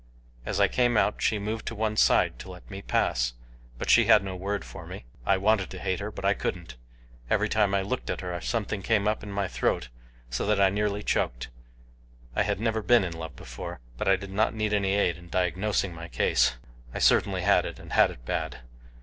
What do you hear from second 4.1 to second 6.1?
no word for me. I wanted to hate her,